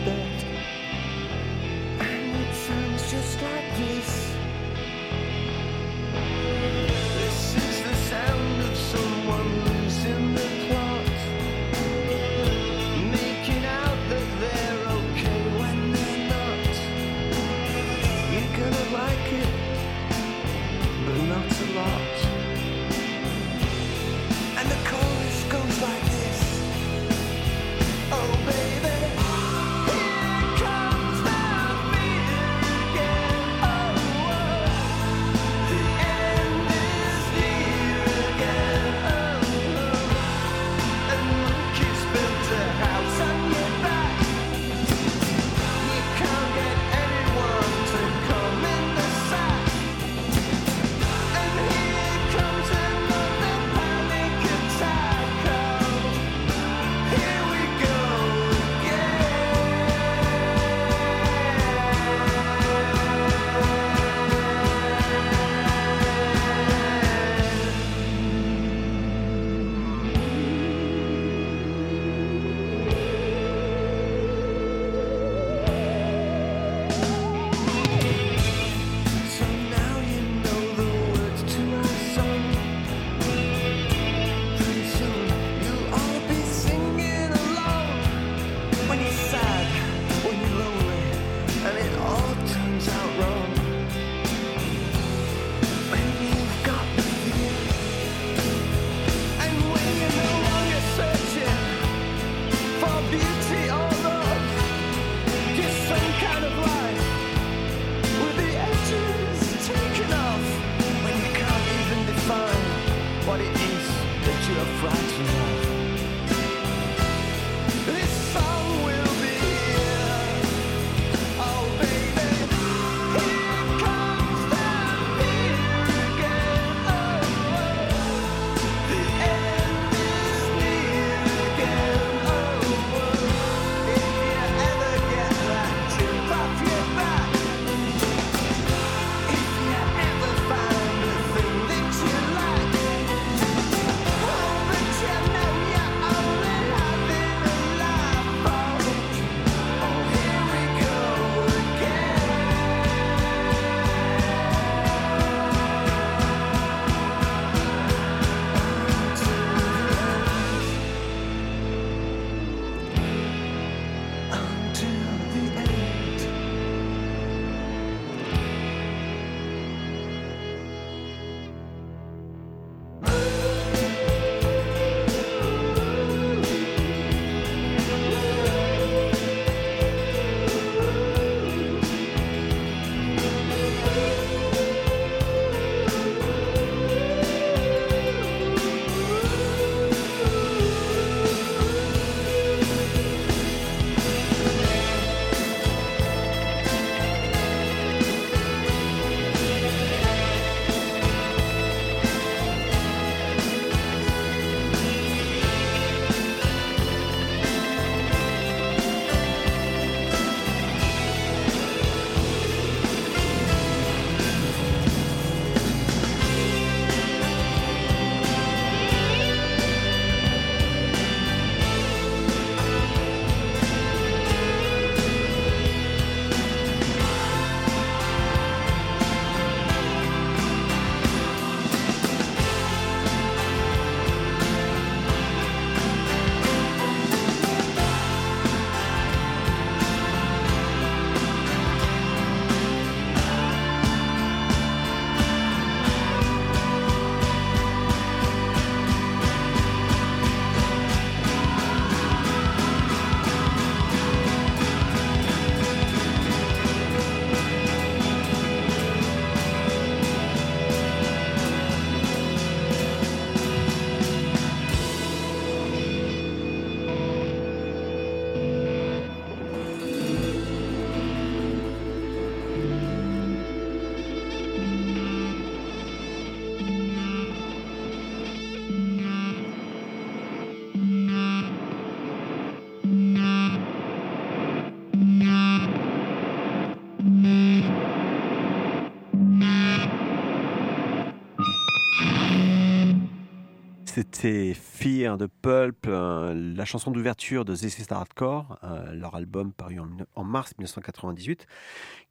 [293.95, 299.77] C'était Fear de Pulp, euh, la chanson d'ouverture de ZZ Hardcore, euh, leur album paru
[300.15, 301.47] en, mars 1998,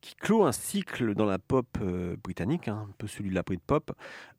[0.01, 3.43] qui clôt un cycle dans la pop euh, britannique, hein, un peu celui de la
[3.43, 3.93] Britpop.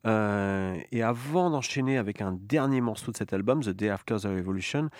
[0.04, 4.90] Et avant d'enchaîner avec un dernier morceau de cet album, The Day After the Revolution,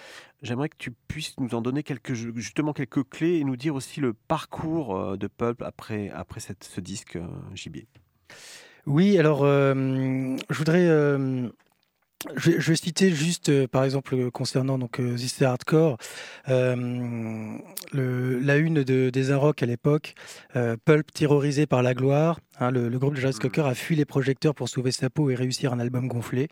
[0.41, 4.01] j'aimerais que tu puisses nous en donner quelques, justement quelques clés et nous dire aussi
[4.01, 7.19] le parcours de Pulp après, après ce disque
[7.57, 7.79] JB.
[8.87, 10.87] Oui, alors je voudrais.
[12.35, 15.99] Je, vais- je vais citer juste, euh, par exemple, euh, concernant donc euh, Hardcore,
[16.49, 17.57] euh,
[17.93, 20.15] le- la une de, des Rock à l'époque,
[20.85, 22.41] Pulp terrorisé par la gloire.
[22.59, 25.31] hein, le, le groupe de Jarvis Cocker a fui les projecteurs pour sauver sa peau
[25.31, 26.49] et réussir un album gonflé.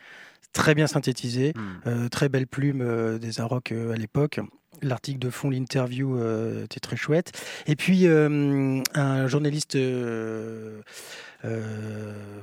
[0.52, 1.52] Très bien synthétisé,
[1.86, 4.40] euh, très belle plume des Rock à l'époque.
[4.82, 6.18] L'article de fond, l'interview
[6.64, 7.32] était très chouette.
[7.66, 9.76] Et puis, un journaliste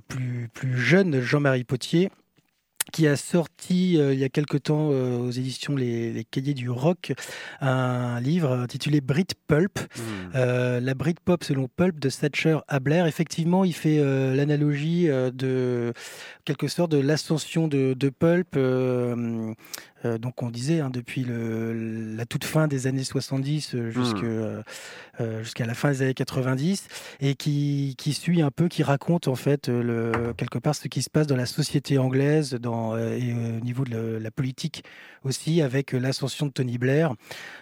[0.07, 2.09] plus, plus jeune, Jean-Marie Potier,
[3.01, 6.53] qui a sorti euh, il y a quelque temps euh, aux éditions les, Les Cahiers
[6.53, 7.13] du Rock
[7.59, 9.79] un livre intitulé Brit Pulp,
[10.35, 13.07] euh, la Britpop selon Pulp de Thatcher à Blair.
[13.07, 13.97] Effectivement, il fait
[14.35, 15.93] l'analogie de
[16.45, 18.55] quelque sorte de l'ascension de, de Pulp.
[20.05, 23.89] Euh, euh, donc on disait hein, depuis le- la toute fin des années 70 euh,
[23.91, 24.61] jusque, euh,
[25.19, 26.87] euh, jusqu'à la fin des années 90
[27.19, 30.87] et qui, qui suit un peu, qui raconte en fait euh, le, quelque part ce
[30.87, 34.19] qui se passe dans la société anglaise dans, euh, et euh, au niveau de la,
[34.19, 34.83] la politique
[35.23, 37.13] aussi avec euh, l'ascension de Tony Blair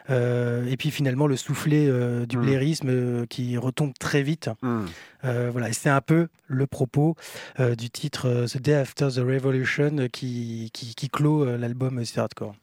[0.10, 2.42] euh, et puis finalement le soufflet euh, du Mm.
[2.42, 4.50] blairisme euh, qui retombe très vite.
[4.62, 4.86] Mm.
[5.24, 7.16] Euh, voilà, c'est un peu le propos
[7.60, 12.20] euh, du titre euh, The Day After the Revolution qui, qui, qui clôt l'album C'est
[12.20, 12.56] Hardcore.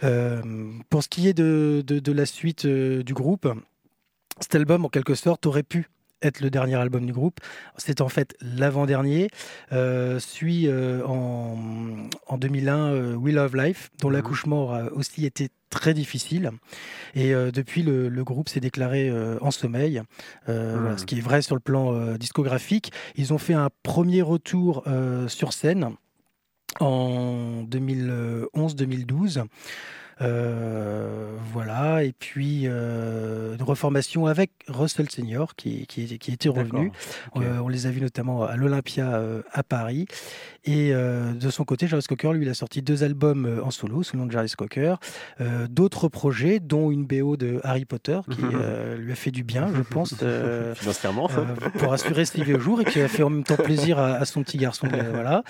[0.00, 3.48] Pour ce qui est de, de, de la suite du groupe,
[4.40, 5.88] cet album, en quelque sorte, aurait pu
[6.22, 7.40] être le dernier album du groupe.
[7.76, 9.28] C'est en fait l'avant-dernier.
[9.72, 11.56] Euh, suit euh, en,
[12.26, 16.50] en 2001 euh, We Love Life, dont l'accouchement aura aussi été très difficile.
[17.14, 20.02] Et euh, depuis, le, le groupe s'est déclaré en sommeil,
[20.48, 20.72] Mhm.
[20.78, 22.92] voilà, ce qui est vrai sur le plan discographique.
[23.16, 24.84] Ils ont fait un premier retour
[25.28, 25.90] sur scène
[26.80, 29.44] en 2011-2012.
[30.20, 36.90] Euh, voilà, et puis euh, une reformation avec Russell Senior qui, qui, qui était revenu.
[37.36, 39.20] Euh, on les a vus notamment à l'Olympia
[39.52, 40.06] à Paris.
[40.64, 44.16] Et de son côté, Jarvis Cocker, lui, il a sorti deux albums en solo sous
[44.16, 44.96] le nom de Jarvis Cocker.
[45.70, 48.40] D'autres projets, dont une BO de Harry Potter qui
[48.98, 50.14] lui a fait du bien, je pense.
[50.74, 51.28] Financièrement,
[51.78, 54.24] pour assurer ses vieux jours et qui a fait en même temps plaisir à, à
[54.24, 54.88] son petit garçon.
[55.12, 55.44] voilà.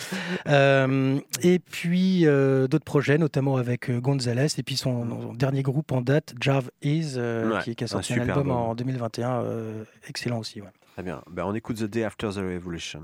[0.49, 5.93] Euh, et puis euh, d'autres projets, notamment avec Gonzalez et puis son, son dernier groupe
[5.93, 8.71] en date, Jarve Is, euh, Ouais, qui, qui a sorti un, super album album.
[8.71, 10.61] en 2021, euh, excellent aussi.
[10.61, 10.69] ouais.
[10.95, 11.23] Très bien.
[11.31, 13.03] Ben, on écoute The Day After the Revolution.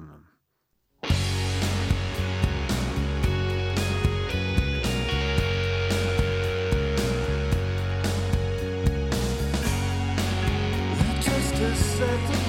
[11.62, 12.41] Just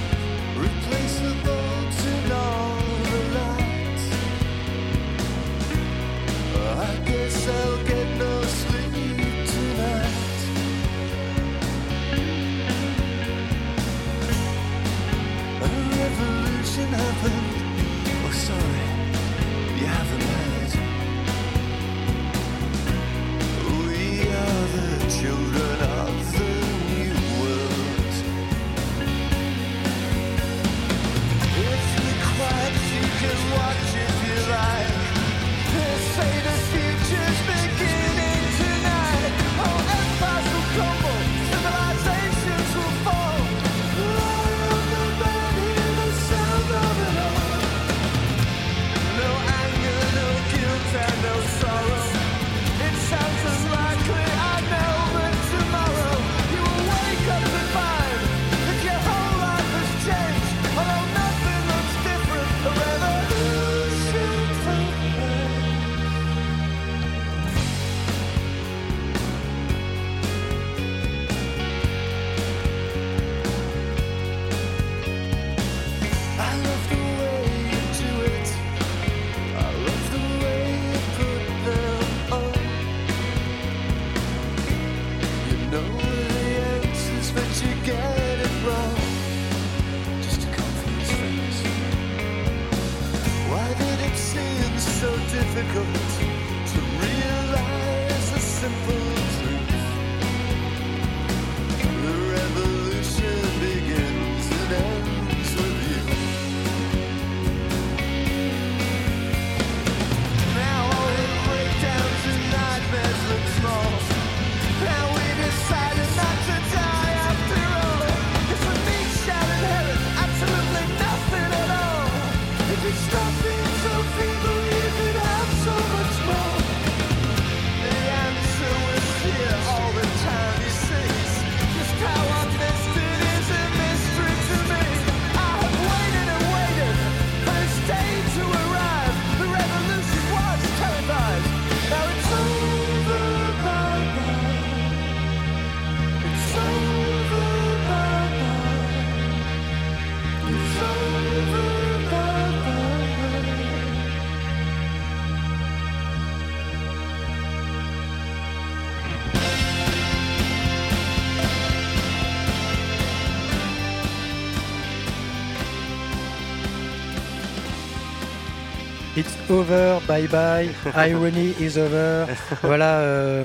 [169.53, 172.25] over, bye bye, irony is over.
[172.63, 173.43] Voilà euh,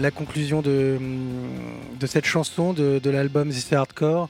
[0.00, 0.98] la conclusion de,
[1.98, 4.28] de cette chanson de, de l'album This Hardcore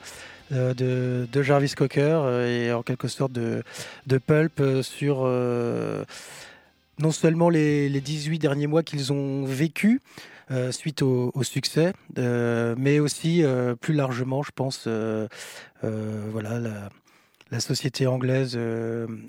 [0.53, 3.63] euh, de, de Jarvis Cocker euh, et en quelque sorte de,
[4.07, 6.05] de Pulp sur euh,
[6.99, 10.01] non seulement les, les 18 derniers mois qu'ils ont vécu
[10.51, 13.45] euh, suite au, au succès, euh, mais aussi
[13.83, 14.89] plus largement, je pense,
[15.83, 16.89] voilà, la,
[17.51, 18.59] la société anglaise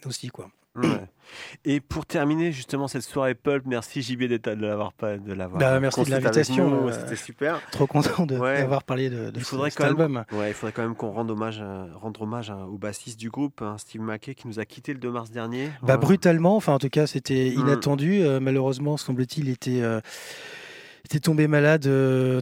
[0.06, 0.30] aussi.
[0.30, 0.50] Quoi.
[0.76, 1.07] Ouais.
[1.65, 5.59] Et pour terminer justement cette soirée Pulp, merci JB d'être- de l'avoir pas de l'avoir.
[5.59, 7.59] Bah, merci de l'invitation, euh, C'était super.
[7.72, 8.59] Trop content de- Ouais.
[8.61, 10.24] d'avoir parlé de, de Il ce- cet même, album.
[10.32, 13.30] ouais, il faudrait quand même qu'on rende hommage, à- rendre hommage à- au bassiste du
[13.30, 15.70] groupe, hein, Steve Mackey, qui nous a quitté le 2 mars dernier.
[15.84, 17.59] Bah, brutalement, enfin en tout cas c'était Mm.
[17.61, 18.22] inattendu.
[18.22, 19.99] Euh, malheureusement, semble-t-il, il était, euh,
[21.05, 21.88] était tombé malade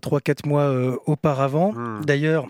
[0.02, 1.72] 3-4 mois euh, auparavant.
[1.74, 2.06] Mm.
[2.06, 2.48] D'ailleurs,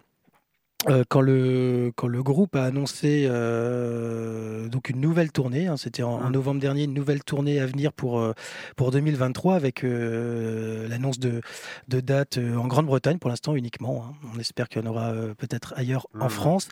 [0.88, 6.04] euh, quand, le, quand le groupe a annoncé euh, donc une nouvelle tournée, hein, c'était
[6.04, 6.34] en, en Mm.
[6.34, 8.34] novembre dernier, une nouvelle tournée à venir pour, euh,
[8.76, 11.42] pour 2023 avec l'annonce de,
[11.88, 14.06] de date euh, en Grande-Bretagne pour l'instant uniquement.
[14.08, 14.14] hein.
[14.36, 16.30] On espère qu'il y en aura peut-être ailleurs en Mm.
[16.30, 16.68] France.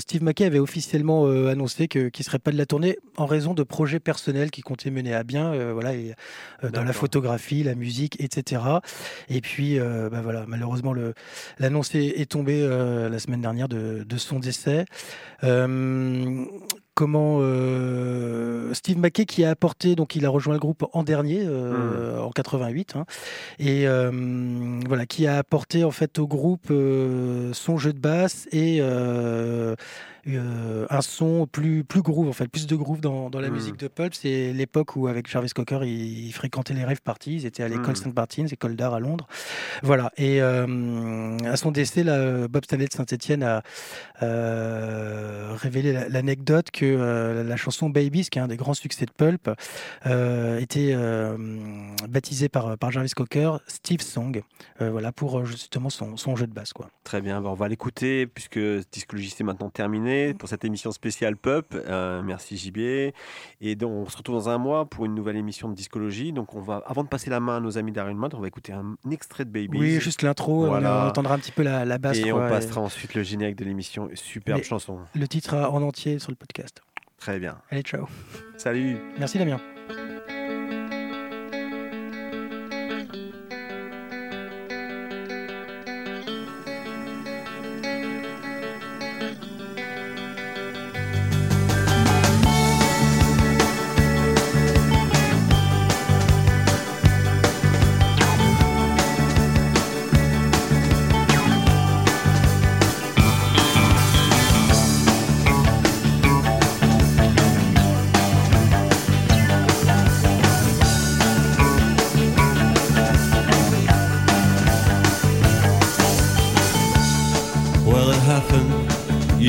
[0.00, 3.62] Steve Mackey avait officiellement annoncé qu'il ne serait pas de la tournée en raison de
[3.62, 6.14] projets personnels qu'il comptait mener à bien, voilà, et,
[6.72, 8.62] dans la photographie, la musique, etc.
[9.28, 10.92] Et puis, bah voilà, malheureusement,
[11.58, 12.66] l'annonce est, est tombée
[12.96, 14.86] euh, la semaine dernière de, de son décès.
[15.44, 16.44] Euh,
[16.96, 21.42] comment euh, Steve Mackey qui a apporté, donc il a rejoint le groupe en dernier,
[21.44, 23.04] euh, en 88, hein,
[23.58, 24.10] et euh,
[24.88, 28.80] voilà, qui a apporté en fait au groupe son jeu de basse et
[30.28, 33.52] euh, un son plus plus groove en fait, plus de groove dans, dans la Mm.
[33.54, 34.12] musique de Pulp.
[34.14, 37.68] C'est l'époque où avec Jarvis Cocker, il, il fréquentait les rave parties, ils étaient à
[37.68, 37.96] l'école Mm.
[37.96, 39.28] St Martin's, école d'art à Londres.
[39.82, 40.12] Voilà.
[40.16, 43.62] Et euh, à son décès, là, Bob Stanley de Saint-Etienne a
[44.22, 49.12] euh, révélé la- l'anecdote que la chanson Babies, qui est un des grands succès de
[49.12, 49.50] Pulp,
[50.60, 50.94] était
[52.08, 54.42] baptisée par, par Jarvis Cocker Steve Song.
[54.80, 56.72] Voilà, pour justement son, son jeu de basse.
[56.72, 56.88] Quoi.
[57.04, 58.58] Très bien, on va l'écouter puisque
[58.92, 61.74] Discologie c'est maintenant terminé pour cette émission spéciale Pop.
[61.74, 63.12] Euh, merci JB.
[63.60, 66.32] Et donc on se retrouve dans un mois pour une nouvelle émission de Discologie.
[66.32, 68.72] Donc on va, avant de passer la main à nos amis Man, on va écouter
[68.72, 69.78] un extrait de Babies.
[69.78, 71.04] Oui, juste l'intro, on- Voilà.
[71.04, 72.18] on entendra un petit peu la, la basse.
[72.18, 74.08] Et quoi, on passera ensuite le générique de l'émission.
[74.14, 74.98] Superbe chanson.
[75.14, 76.82] le titre en entier sur le podcast.
[77.18, 77.58] Très bien.
[77.70, 78.06] Allez, ciao.
[78.56, 78.96] Salut.
[79.18, 79.75] Merci Damien.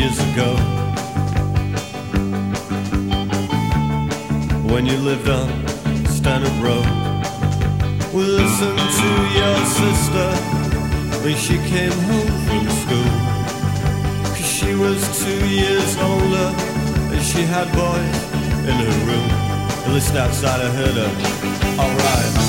[0.08, 0.55] Years ago
[4.72, 5.49] when you lived on
[6.08, 6.88] Standard Road.
[8.14, 10.30] We listened to your sister
[11.24, 13.12] when she came home from school.
[14.24, 16.49] 'Cause she was two years older
[17.12, 18.18] and she had boys
[18.70, 19.30] in her room.
[19.86, 21.12] At least outside heard her.
[21.84, 22.47] Alright.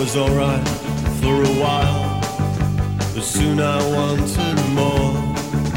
[0.00, 0.66] Was alright
[1.20, 2.20] for a while.
[3.12, 5.12] But soon I wanted more.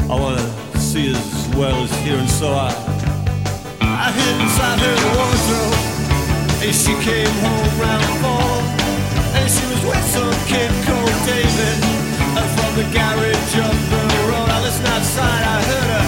[0.08, 0.48] I wanna
[0.78, 2.72] see as well as hear, and so I
[3.82, 5.76] I hid inside her wardrobe.
[6.64, 8.48] And she came home round four.
[9.36, 11.78] And she was with some kid called David.
[12.38, 16.03] And from the garage up the road, I listened outside, I heard her.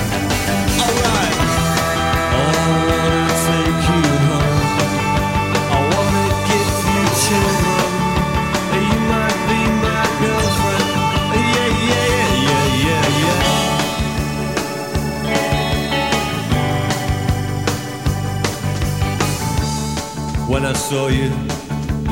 [20.91, 21.31] Saw you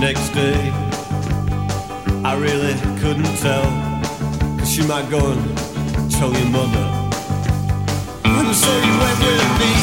[0.01, 0.72] next day,
[2.25, 3.70] I really couldn't tell.
[4.59, 6.85] Cause you might go and tell your mother.
[8.25, 9.75] And so you went with me.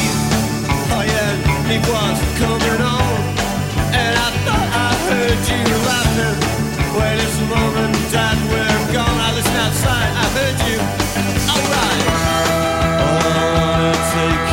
[0.92, 3.16] Oh yeah, it was coming on.
[3.96, 6.38] And I thought I heard you laughing.
[6.92, 10.78] When it's mom and dad were gone, I listened outside, I heard you.
[11.48, 12.04] Alright.
[13.00, 14.51] I take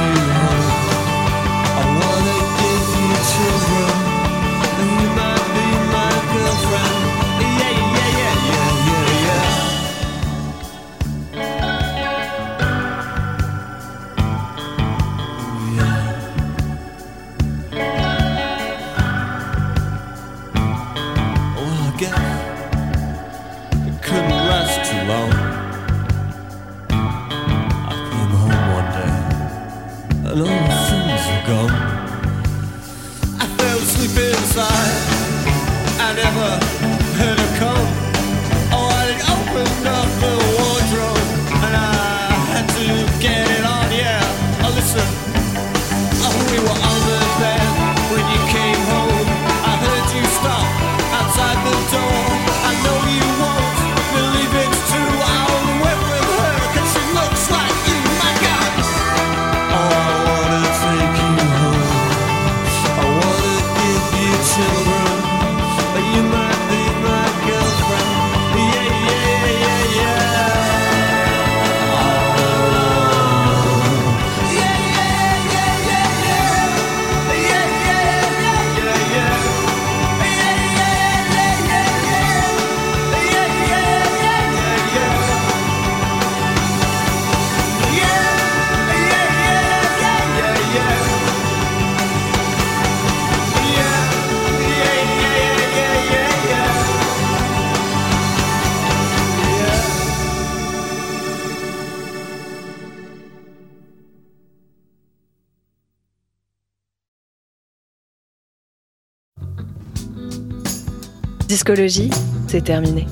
[111.70, 112.10] psychologie,
[112.48, 113.06] c'est terminé.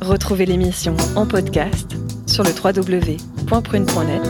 [0.00, 1.96] Retrouvez l'émission en podcast
[2.28, 4.22] sur le www.prune.net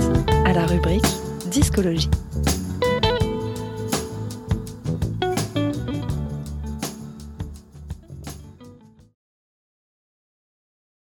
[0.46, 1.04] à la rubrique
[1.50, 2.08] Discologie.